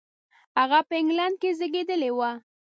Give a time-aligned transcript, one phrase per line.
[0.59, 2.19] هغه په انګلېنډ کې زېږېدلی و.